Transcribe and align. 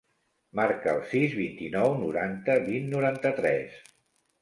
Marca 0.59 0.89
el 0.99 1.03
sis, 1.11 1.35
vint-i-nou, 1.43 1.95
noranta, 2.01 2.59
vint, 2.73 2.91
noranta-tres. 2.99 3.81